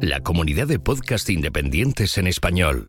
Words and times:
La 0.00 0.20
comunidad 0.20 0.68
de 0.68 0.78
podcast 0.78 1.28
independientes 1.28 2.18
en 2.18 2.28
español. 2.28 2.86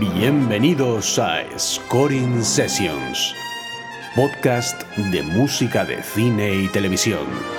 Bienvenidos 0.00 1.16
a 1.20 1.44
Scoring 1.56 2.42
Sessions, 2.42 3.36
podcast 4.16 4.82
de 4.96 5.22
música 5.22 5.84
de 5.84 6.02
cine 6.02 6.56
y 6.56 6.66
televisión. 6.66 7.57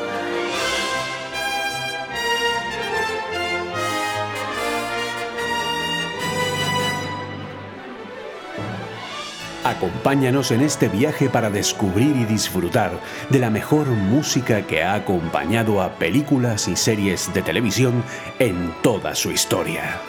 Acompáñanos 9.63 10.51
en 10.51 10.61
este 10.61 10.87
viaje 10.87 11.29
para 11.29 11.49
descubrir 11.49 12.15
y 12.15 12.25
disfrutar 12.25 12.91
de 13.29 13.39
la 13.39 13.49
mejor 13.49 13.87
música 13.87 14.65
que 14.65 14.83
ha 14.83 14.93
acompañado 14.93 15.81
a 15.81 15.95
películas 15.95 16.67
y 16.67 16.75
series 16.75 17.33
de 17.33 17.41
televisión 17.41 18.03
en 18.39 18.73
toda 18.81 19.15
su 19.15 19.31
historia. 19.31 19.99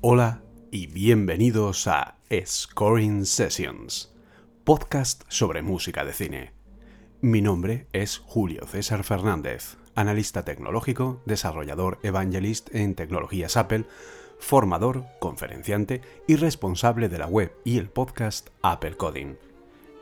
Hola 0.00 0.44
y 0.70 0.86
bienvenidos 0.86 1.88
a 1.88 2.18
Scoring 2.30 3.26
Sessions, 3.26 4.14
podcast 4.62 5.24
sobre 5.26 5.60
música 5.60 6.04
de 6.04 6.12
cine. 6.12 6.52
Mi 7.20 7.42
nombre 7.42 7.88
es 7.92 8.18
Julio 8.18 8.64
César 8.68 9.02
Fernández, 9.02 9.76
analista 9.96 10.44
tecnológico, 10.44 11.20
desarrollador 11.26 11.98
evangelist 12.04 12.72
en 12.76 12.94
tecnologías 12.94 13.56
Apple, 13.56 13.86
formador, 14.38 15.04
conferenciante 15.18 16.00
y 16.28 16.36
responsable 16.36 17.08
de 17.08 17.18
la 17.18 17.26
web 17.26 17.52
y 17.64 17.78
el 17.78 17.90
podcast 17.90 18.50
Apple 18.62 18.96
Coding. 18.96 19.34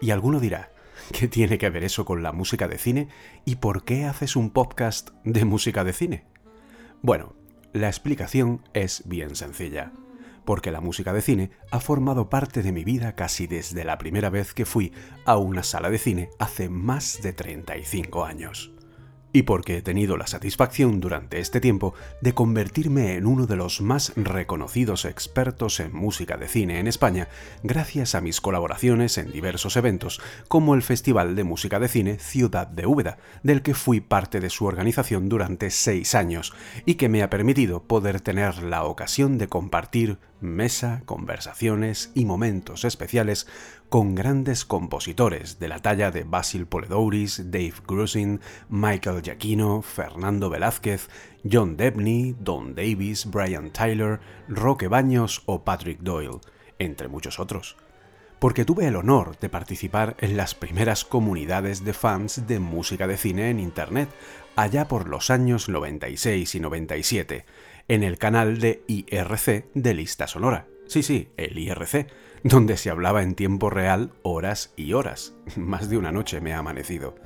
Y 0.02 0.10
alguno 0.10 0.40
dirá, 0.40 0.72
¿qué 1.10 1.26
tiene 1.26 1.56
que 1.56 1.70
ver 1.70 1.84
eso 1.84 2.04
con 2.04 2.22
la 2.22 2.32
música 2.32 2.68
de 2.68 2.76
cine 2.76 3.08
y 3.46 3.56
por 3.56 3.84
qué 3.84 4.04
haces 4.04 4.36
un 4.36 4.50
podcast 4.50 5.12
de 5.24 5.46
música 5.46 5.84
de 5.84 5.94
cine? 5.94 6.26
Bueno, 7.00 7.34
la 7.76 7.88
explicación 7.88 8.62
es 8.72 9.02
bien 9.06 9.36
sencilla, 9.36 9.92
porque 10.44 10.70
la 10.70 10.80
música 10.80 11.12
de 11.12 11.22
cine 11.22 11.50
ha 11.70 11.80
formado 11.80 12.30
parte 12.30 12.62
de 12.62 12.72
mi 12.72 12.84
vida 12.84 13.14
casi 13.14 13.46
desde 13.46 13.84
la 13.84 13.98
primera 13.98 14.30
vez 14.30 14.54
que 14.54 14.64
fui 14.64 14.92
a 15.24 15.36
una 15.36 15.62
sala 15.62 15.90
de 15.90 15.98
cine 15.98 16.30
hace 16.38 16.68
más 16.68 17.20
de 17.22 17.32
35 17.32 18.24
años 18.24 18.75
y 19.36 19.42
porque 19.42 19.76
he 19.76 19.82
tenido 19.82 20.16
la 20.16 20.26
satisfacción 20.26 20.98
durante 20.98 21.40
este 21.40 21.60
tiempo 21.60 21.92
de 22.22 22.32
convertirme 22.32 23.16
en 23.16 23.26
uno 23.26 23.46
de 23.46 23.56
los 23.56 23.82
más 23.82 24.14
reconocidos 24.16 25.04
expertos 25.04 25.78
en 25.78 25.94
música 25.94 26.38
de 26.38 26.48
cine 26.48 26.80
en 26.80 26.86
España 26.86 27.28
gracias 27.62 28.14
a 28.14 28.22
mis 28.22 28.40
colaboraciones 28.40 29.18
en 29.18 29.30
diversos 29.30 29.76
eventos 29.76 30.22
como 30.48 30.74
el 30.74 30.80
Festival 30.80 31.36
de 31.36 31.44
Música 31.44 31.78
de 31.78 31.88
Cine 31.88 32.18
Ciudad 32.18 32.66
de 32.66 32.86
Úbeda, 32.86 33.18
del 33.42 33.60
que 33.60 33.74
fui 33.74 34.00
parte 34.00 34.40
de 34.40 34.48
su 34.48 34.64
organización 34.64 35.28
durante 35.28 35.68
seis 35.68 36.14
años 36.14 36.54
y 36.86 36.94
que 36.94 37.10
me 37.10 37.22
ha 37.22 37.28
permitido 37.28 37.82
poder 37.82 38.22
tener 38.22 38.62
la 38.62 38.84
ocasión 38.84 39.36
de 39.36 39.48
compartir 39.48 40.16
mesa, 40.40 41.02
conversaciones 41.04 42.10
y 42.14 42.24
momentos 42.24 42.86
especiales 42.86 43.46
con 43.88 44.14
grandes 44.14 44.64
compositores 44.64 45.58
de 45.58 45.68
la 45.68 45.80
talla 45.80 46.10
de 46.10 46.24
Basil 46.24 46.66
Poledouris, 46.66 47.50
Dave 47.50 47.74
Grusin, 47.86 48.40
Michael 48.68 49.22
Giacchino, 49.22 49.82
Fernando 49.82 50.50
Velázquez, 50.50 51.08
John 51.50 51.76
Debney, 51.76 52.34
Don 52.40 52.74
Davis, 52.74 53.26
Brian 53.26 53.70
Tyler, 53.70 54.20
Roque 54.48 54.88
Baños 54.88 55.42
o 55.46 55.64
Patrick 55.64 56.00
Doyle, 56.00 56.40
entre 56.78 57.08
muchos 57.08 57.38
otros. 57.38 57.76
Porque 58.38 58.64
tuve 58.64 58.86
el 58.86 58.96
honor 58.96 59.38
de 59.38 59.48
participar 59.48 60.16
en 60.20 60.36
las 60.36 60.54
primeras 60.54 61.04
comunidades 61.04 61.84
de 61.84 61.94
fans 61.94 62.46
de 62.46 62.58
música 62.58 63.06
de 63.06 63.16
cine 63.16 63.50
en 63.50 63.60
Internet, 63.60 64.10
allá 64.56 64.88
por 64.88 65.08
los 65.08 65.30
años 65.30 65.68
96 65.68 66.54
y 66.54 66.60
97, 66.60 67.46
en 67.88 68.02
el 68.02 68.18
canal 68.18 68.58
de 68.58 68.82
IRC 68.88 69.66
de 69.74 69.94
Lista 69.94 70.26
Sonora. 70.26 70.66
Sí, 70.86 71.02
sí, 71.02 71.30
el 71.36 71.58
IRC, 71.58 72.08
donde 72.48 72.76
se 72.76 72.90
hablaba 72.90 73.22
en 73.22 73.34
tiempo 73.34 73.70
real 73.70 74.12
horas 74.22 74.72
y 74.76 74.92
horas. 74.92 75.34
Más 75.56 75.90
de 75.90 75.98
una 75.98 76.12
noche 76.12 76.40
me 76.40 76.54
ha 76.54 76.58
amanecido. 76.58 77.16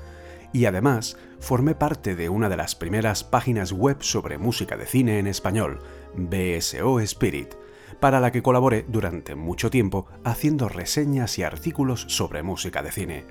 Y 0.53 0.65
además, 0.65 1.17
formé 1.39 1.75
parte 1.75 2.17
de 2.17 2.29
una 2.29 2.49
de 2.49 2.57
las 2.57 2.75
primeras 2.75 3.23
páginas 3.23 3.71
web 3.73 3.99
sobre 4.01 4.39
música 4.39 4.77
de 4.77 4.87
cine 4.87 5.19
en 5.19 5.27
español, 5.27 5.81
BSO 6.17 7.01
Spirit, 7.01 7.55
para 8.01 8.19
la 8.19 8.33
que 8.33 8.43
colaboré 8.43 8.85
durante 8.89 9.35
mucho 9.35 9.71
tiempo 9.71 10.07
haciendo 10.25 10.69
reseñas 10.69 11.39
y 11.39 11.43
artículos 11.43 12.07
sobre 12.09 12.43
música 12.43 12.83
de 12.83 12.91
cine 12.91 13.25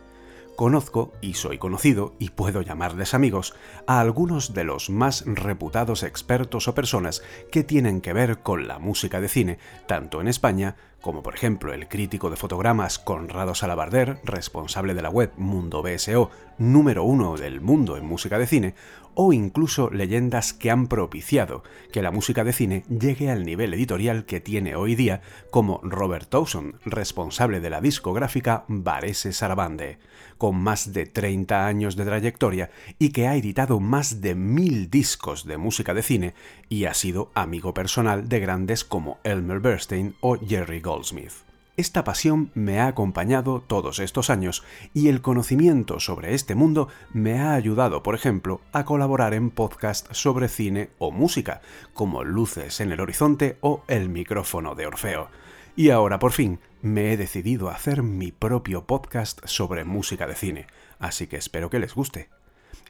conozco 0.60 1.14
y 1.22 1.36
soy 1.36 1.58
conocido, 1.58 2.16
y 2.20 2.32
puedo 2.32 2.62
llamarles 2.62 3.14
amigos, 3.14 3.56
a 3.88 4.02
algunos 4.02 4.54
de 4.54 4.66
los 4.66 4.90
más 4.90 5.24
reputados 5.26 6.04
expertos 6.04 6.68
o 6.68 6.76
personas 6.76 7.24
que 7.50 7.64
tienen 7.64 8.02
que 8.02 8.12
ver 8.12 8.40
con 8.40 8.68
la 8.68 8.78
música 8.78 9.22
de 9.22 9.30
cine, 9.30 9.58
tanto 9.88 10.20
en 10.20 10.28
España 10.28 10.76
como 11.02 11.24
por 11.24 11.36
ejemplo 11.36 11.74
el 11.74 11.88
crítico 11.88 12.30
de 12.30 12.36
fotogramas 12.36 13.00
Conrado 13.00 13.56
Salabarder, 13.56 14.20
responsable 14.24 14.94
de 14.94 15.02
la 15.02 15.10
web 15.10 15.32
Mundo 15.38 15.82
BSO, 15.82 16.30
número 16.58 17.04
uno 17.04 17.38
del 17.38 17.62
mundo 17.62 17.98
en 17.98 18.06
música 18.06 18.38
de 18.38 18.48
cine, 18.48 18.76
o 19.22 19.34
incluso 19.34 19.90
leyendas 19.90 20.54
que 20.54 20.72
han 20.72 20.88
propiciado 20.88 21.64
que 21.92 22.02
la 22.02 22.12
música 22.12 22.44
de 22.44 22.54
cine 22.54 22.84
llegue 22.88 23.30
al 23.30 23.46
nivel 23.46 23.74
editorial 23.74 24.26
que 24.26 24.40
tiene 24.40 24.76
hoy 24.76 24.96
día, 24.96 25.22
como 25.52 25.82
Robert 25.84 26.30
Towson, 26.30 26.80
responsable 26.86 27.60
de 27.60 27.70
la 27.70 27.82
discográfica 27.82 28.64
Varese 28.68 29.34
Sarabande, 29.34 30.00
con 30.38 30.56
más 30.56 30.94
de 30.94 31.06
30 31.06 31.68
años 31.68 31.96
de 31.98 32.06
trayectoria 32.06 32.72
y 32.98 33.10
que 33.10 33.28
ha 33.28 33.36
editado 33.36 33.80
más 33.80 34.22
de 34.22 34.36
mil 34.36 34.90
discos 34.90 35.46
de 35.46 35.58
música 35.58 35.94
de 35.94 36.02
cine 36.02 36.34
y 36.70 36.86
ha 36.86 36.94
sido 36.94 37.30
amigo 37.36 37.74
personal 37.74 38.30
de 38.30 38.40
grandes 38.40 38.86
como 38.86 39.20
Elmer 39.24 39.60
Bernstein 39.60 40.16
o 40.22 40.38
Jerry 40.38 40.80
Goldsmith. 40.90 41.34
Esta 41.78 42.04
pasión 42.04 42.50
me 42.56 42.80
ha 42.80 42.88
acompañado 42.88 43.62
todos 43.62 44.00
estos 44.00 44.32
años 44.32 44.64
y 44.92 45.08
el 45.08 45.22
conocimiento 45.22 46.00
sobre 46.00 46.34
este 46.34 46.56
mundo 46.56 46.88
me 47.14 47.38
ha 47.38 47.54
ayudado, 47.54 48.02
por 48.02 48.16
ejemplo, 48.16 48.60
a 48.74 48.86
colaborar 48.86 49.36
en 49.36 49.52
podcasts 49.52 50.10
sobre 50.18 50.48
cine 50.48 50.90
o 50.98 51.12
música, 51.12 51.62
como 51.94 52.24
Luces 52.24 52.80
en 52.82 52.92
el 52.92 53.00
Horizonte 53.02 53.60
o 53.62 53.84
El 53.88 54.10
micrófono 54.10 54.74
de 54.74 54.88
Orfeo. 54.88 55.30
Y 55.76 55.92
ahora 55.92 56.18
por 56.18 56.32
fin 56.32 56.60
me 56.82 57.14
he 57.14 57.18
decidido 57.18 57.70
a 57.70 57.76
hacer 57.76 58.02
mi 58.02 58.32
propio 58.32 58.86
podcast 58.86 59.46
sobre 59.46 59.86
música 59.86 60.26
de 60.26 60.34
cine, 60.34 60.66
así 60.98 61.28
que 61.28 61.38
espero 61.38 61.70
que 61.70 61.78
les 61.78 61.94
guste. 61.94 62.30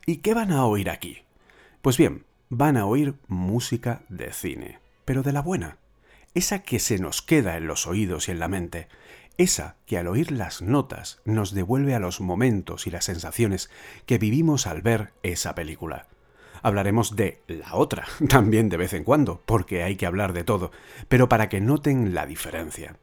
¿Y 0.06 0.18
qué 0.18 0.34
van 0.34 0.54
a 0.54 0.66
oír 0.66 0.90
aquí? 0.90 1.24
Pues 1.82 1.98
bien, 1.98 2.24
van 2.48 2.78
a 2.78 2.86
oír 2.86 3.16
música 3.28 4.04
de 4.08 4.32
cine, 4.32 4.80
pero 5.04 5.22
de 5.22 5.34
la 5.34 5.42
buena 5.42 5.78
esa 6.34 6.60
que 6.64 6.80
se 6.80 7.00
nos 7.00 7.22
queda 7.22 7.58
en 7.58 7.68
los 7.68 7.88
oídos 7.88 8.28
y 8.28 8.32
en 8.32 8.40
la 8.40 8.48
mente, 8.48 8.88
esa 9.38 9.78
que 9.86 9.98
al 9.98 10.08
oír 10.08 10.32
las 10.32 10.62
notas 10.62 11.22
nos 11.26 11.54
devuelve 11.54 11.96
a 11.96 12.00
los 12.00 12.20
momentos 12.20 12.88
y 12.88 12.92
las 12.92 13.06
sensaciones 13.06 13.70
que 14.06 14.18
vivimos 14.18 14.68
al 14.68 14.82
ver 14.82 15.14
esa 15.24 15.56
película. 15.56 16.08
Hablaremos 16.62 17.16
de 17.16 17.42
la 17.48 17.76
otra, 17.76 18.06
también 18.28 18.70
de 18.70 18.78
vez 18.78 18.94
en 18.94 19.04
cuando, 19.04 19.42
porque 19.46 19.84
hay 19.84 19.96
que 19.96 20.06
hablar 20.06 20.34
de 20.34 20.44
todo, 20.44 20.72
pero 21.08 21.30
para 21.30 21.48
que 21.50 21.62
noten 21.62 22.14
la 22.14 22.26
diferencia. 22.26 22.98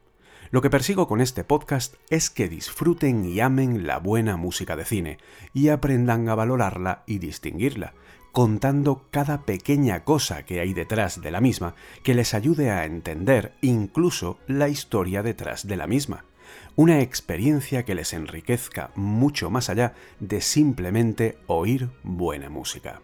Lo 0.50 0.62
que 0.62 0.70
persigo 0.70 1.08
con 1.08 1.20
este 1.20 1.42
podcast 1.42 1.94
es 2.08 2.30
que 2.30 2.48
disfruten 2.48 3.24
y 3.24 3.40
amen 3.40 3.86
la 3.86 3.98
buena 3.98 4.36
música 4.36 4.76
de 4.76 4.84
cine 4.84 5.18
y 5.52 5.70
aprendan 5.70 6.28
a 6.28 6.34
valorarla 6.34 7.02
y 7.06 7.18
distinguirla, 7.18 7.94
contando 8.36 9.06
cada 9.10 9.46
pequeña 9.46 10.04
cosa 10.04 10.44
que 10.44 10.60
hay 10.60 10.74
detrás 10.74 11.22
de 11.22 11.30
la 11.30 11.40
misma 11.40 11.74
que 12.02 12.12
les 12.12 12.34
ayude 12.34 12.70
a 12.70 12.84
entender 12.84 13.54
incluso 13.62 14.38
la 14.46 14.68
historia 14.68 15.22
detrás 15.22 15.66
de 15.66 15.78
la 15.78 15.86
misma. 15.86 16.26
Una 16.74 17.00
experiencia 17.00 17.86
que 17.86 17.94
les 17.94 18.12
enriquezca 18.12 18.90
mucho 18.94 19.48
más 19.48 19.70
allá 19.70 19.94
de 20.20 20.42
simplemente 20.42 21.38
oír 21.46 21.88
buena 22.02 22.50
música. 22.50 23.00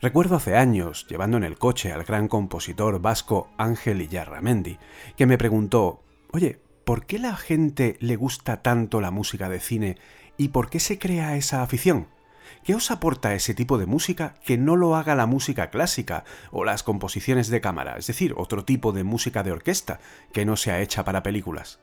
Recuerdo 0.00 0.36
hace 0.36 0.54
años, 0.54 1.04
llevando 1.08 1.36
en 1.36 1.42
el 1.42 1.58
coche 1.58 1.90
al 1.90 2.04
gran 2.04 2.28
compositor 2.28 3.00
vasco 3.00 3.50
Ángel 3.58 4.02
Iyarramendi, 4.02 4.78
que 5.16 5.26
me 5.26 5.36
preguntó, 5.36 6.04
oye, 6.30 6.60
¿por 6.84 7.06
qué 7.06 7.18
la 7.18 7.34
gente 7.34 7.96
le 7.98 8.14
gusta 8.14 8.62
tanto 8.62 9.00
la 9.00 9.10
música 9.10 9.48
de 9.48 9.58
cine 9.58 9.98
y 10.36 10.50
por 10.50 10.70
qué 10.70 10.78
se 10.78 11.00
crea 11.00 11.34
esa 11.34 11.64
afición? 11.64 12.13
¿Qué 12.62 12.74
os 12.74 12.90
aporta 12.90 13.34
ese 13.34 13.54
tipo 13.54 13.78
de 13.78 13.86
música 13.86 14.34
que 14.44 14.58
no 14.58 14.76
lo 14.76 14.96
haga 14.96 15.14
la 15.14 15.26
música 15.26 15.70
clásica 15.70 16.24
o 16.50 16.64
las 16.64 16.82
composiciones 16.82 17.48
de 17.48 17.60
cámara, 17.60 17.96
es 17.98 18.06
decir, 18.06 18.34
otro 18.36 18.64
tipo 18.64 18.92
de 18.92 19.04
música 19.04 19.42
de 19.42 19.52
orquesta 19.52 20.00
que 20.32 20.44
no 20.44 20.56
sea 20.56 20.80
hecha 20.80 21.04
para 21.04 21.22
películas? 21.22 21.80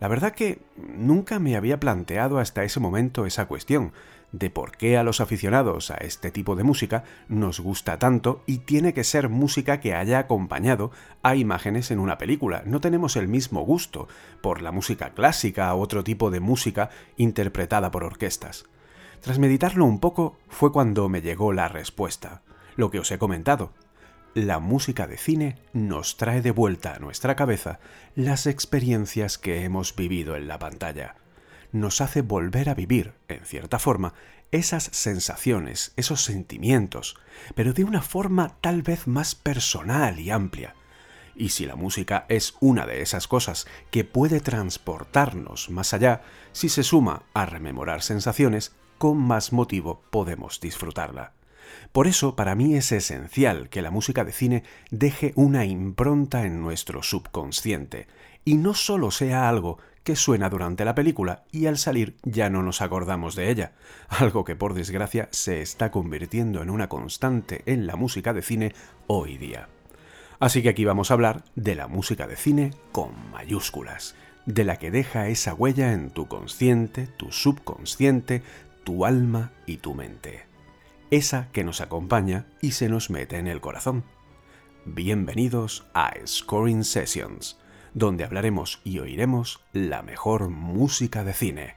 La 0.00 0.08
verdad 0.08 0.32
que 0.32 0.60
nunca 0.76 1.38
me 1.38 1.56
había 1.56 1.80
planteado 1.80 2.38
hasta 2.38 2.64
ese 2.64 2.80
momento 2.80 3.26
esa 3.26 3.46
cuestión 3.46 3.92
de 4.32 4.50
por 4.50 4.72
qué 4.72 4.98
a 4.98 5.04
los 5.04 5.20
aficionados 5.20 5.92
a 5.92 5.94
este 5.94 6.32
tipo 6.32 6.56
de 6.56 6.64
música 6.64 7.04
nos 7.28 7.60
gusta 7.60 8.00
tanto 8.00 8.42
y 8.46 8.58
tiene 8.58 8.92
que 8.92 9.04
ser 9.04 9.28
música 9.28 9.78
que 9.78 9.94
haya 9.94 10.18
acompañado 10.18 10.90
a 11.22 11.36
imágenes 11.36 11.92
en 11.92 12.00
una 12.00 12.18
película. 12.18 12.64
No 12.66 12.80
tenemos 12.80 13.14
el 13.14 13.28
mismo 13.28 13.60
gusto 13.60 14.08
por 14.40 14.60
la 14.60 14.72
música 14.72 15.10
clásica 15.10 15.72
o 15.72 15.80
otro 15.80 16.02
tipo 16.02 16.32
de 16.32 16.40
música 16.40 16.90
interpretada 17.16 17.92
por 17.92 18.02
orquestas. 18.02 18.66
Tras 19.24 19.38
meditarlo 19.38 19.86
un 19.86 20.00
poco 20.00 20.36
fue 20.50 20.70
cuando 20.70 21.08
me 21.08 21.22
llegó 21.22 21.54
la 21.54 21.66
respuesta, 21.66 22.42
lo 22.76 22.90
que 22.90 22.98
os 22.98 23.10
he 23.10 23.16
comentado, 23.16 23.72
la 24.34 24.58
música 24.58 25.06
de 25.06 25.16
cine 25.16 25.56
nos 25.72 26.18
trae 26.18 26.42
de 26.42 26.50
vuelta 26.50 26.92
a 26.92 26.98
nuestra 26.98 27.34
cabeza 27.34 27.80
las 28.14 28.46
experiencias 28.46 29.38
que 29.38 29.64
hemos 29.64 29.96
vivido 29.96 30.36
en 30.36 30.46
la 30.46 30.58
pantalla. 30.58 31.14
Nos 31.72 32.02
hace 32.02 32.20
volver 32.20 32.68
a 32.68 32.74
vivir, 32.74 33.14
en 33.28 33.46
cierta 33.46 33.78
forma, 33.78 34.12
esas 34.52 34.90
sensaciones, 34.92 35.94
esos 35.96 36.22
sentimientos, 36.22 37.16
pero 37.54 37.72
de 37.72 37.84
una 37.84 38.02
forma 38.02 38.58
tal 38.60 38.82
vez 38.82 39.06
más 39.06 39.34
personal 39.34 40.20
y 40.20 40.32
amplia. 40.32 40.74
Y 41.34 41.48
si 41.48 41.64
la 41.64 41.76
música 41.76 42.26
es 42.28 42.56
una 42.60 42.84
de 42.84 43.00
esas 43.00 43.26
cosas 43.26 43.66
que 43.90 44.04
puede 44.04 44.40
transportarnos 44.40 45.70
más 45.70 45.94
allá, 45.94 46.20
si 46.52 46.68
se 46.68 46.82
suma 46.82 47.22
a 47.32 47.46
rememorar 47.46 48.02
sensaciones, 48.02 48.74
con 48.98 49.18
más 49.18 49.52
motivo 49.52 50.02
podemos 50.10 50.60
disfrutarla. 50.60 51.32
Por 51.92 52.06
eso, 52.06 52.36
para 52.36 52.54
mí 52.54 52.74
es 52.74 52.92
esencial 52.92 53.68
que 53.68 53.82
la 53.82 53.90
música 53.90 54.24
de 54.24 54.32
cine 54.32 54.64
deje 54.90 55.32
una 55.36 55.64
impronta 55.64 56.44
en 56.44 56.60
nuestro 56.60 57.02
subconsciente, 57.02 58.06
y 58.44 58.56
no 58.56 58.74
solo 58.74 59.10
sea 59.10 59.48
algo 59.48 59.78
que 60.02 60.16
suena 60.16 60.50
durante 60.50 60.84
la 60.84 60.94
película 60.94 61.44
y 61.50 61.66
al 61.66 61.78
salir 61.78 62.16
ya 62.22 62.50
no 62.50 62.62
nos 62.62 62.82
acordamos 62.82 63.34
de 63.34 63.50
ella, 63.50 63.72
algo 64.08 64.44
que 64.44 64.54
por 64.54 64.74
desgracia 64.74 65.28
se 65.32 65.62
está 65.62 65.90
convirtiendo 65.90 66.62
en 66.62 66.70
una 66.70 66.88
constante 66.88 67.62
en 67.66 67.86
la 67.86 67.96
música 67.96 68.34
de 68.34 68.42
cine 68.42 68.74
hoy 69.06 69.38
día. 69.38 69.68
Así 70.40 70.62
que 70.62 70.68
aquí 70.68 70.84
vamos 70.84 71.10
a 71.10 71.14
hablar 71.14 71.44
de 71.54 71.74
la 71.74 71.88
música 71.88 72.26
de 72.26 72.36
cine 72.36 72.72
con 72.92 73.12
mayúsculas, 73.30 74.14
de 74.44 74.64
la 74.64 74.76
que 74.76 74.90
deja 74.90 75.28
esa 75.28 75.54
huella 75.54 75.92
en 75.92 76.10
tu 76.10 76.28
consciente, 76.28 77.06
tu 77.06 77.32
subconsciente, 77.32 78.42
tu 78.84 79.04
alma 79.04 79.52
y 79.66 79.78
tu 79.78 79.94
mente 79.94 80.54
esa 81.10 81.48
que 81.52 81.62
nos 81.62 81.80
acompaña 81.80 82.46
y 82.60 82.72
se 82.72 82.88
nos 82.88 83.08
mete 83.08 83.38
en 83.38 83.46
el 83.46 83.60
corazón. 83.60 84.04
Bienvenidos 84.84 85.86
a 85.94 86.12
Scoring 86.26 86.82
Sessions, 86.82 87.58
donde 87.92 88.24
hablaremos 88.24 88.80
y 88.82 88.98
oiremos 88.98 89.60
la 89.72 90.02
mejor 90.02 90.48
música 90.48 91.22
de 91.22 91.32
cine, 91.32 91.76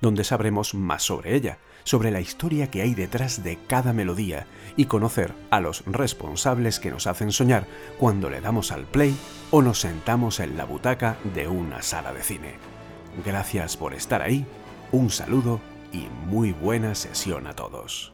donde 0.00 0.22
sabremos 0.22 0.74
más 0.74 1.02
sobre 1.02 1.34
ella, 1.34 1.58
sobre 1.82 2.12
la 2.12 2.20
historia 2.20 2.70
que 2.70 2.82
hay 2.82 2.94
detrás 2.94 3.42
de 3.42 3.58
cada 3.66 3.92
melodía 3.92 4.46
y 4.76 4.84
conocer 4.84 5.34
a 5.50 5.60
los 5.60 5.84
responsables 5.86 6.78
que 6.78 6.90
nos 6.92 7.08
hacen 7.08 7.32
soñar 7.32 7.66
cuando 7.98 8.30
le 8.30 8.40
damos 8.40 8.70
al 8.70 8.84
play 8.84 9.16
o 9.50 9.60
nos 9.60 9.80
sentamos 9.80 10.38
en 10.38 10.56
la 10.56 10.66
butaca 10.66 11.16
de 11.34 11.48
una 11.48 11.82
sala 11.82 12.12
de 12.12 12.22
cine. 12.22 12.54
Gracias 13.24 13.76
por 13.76 13.92
estar 13.92 14.22
ahí, 14.22 14.46
un 14.92 15.10
saludo 15.10 15.60
y 15.92 16.08
muy 16.26 16.52
buena 16.52 16.94
sesión 16.94 17.46
a 17.46 17.54
todos. 17.54 18.12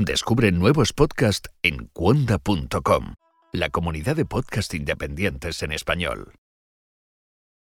Descubre 0.00 0.52
nuevos 0.52 0.92
podcasts 0.92 1.50
en 1.60 1.88
cuonda.com, 1.92 3.14
la 3.52 3.68
comunidad 3.70 4.14
de 4.14 4.24
podcast 4.24 4.72
independientes 4.74 5.60
en 5.64 5.72
español. 5.72 6.34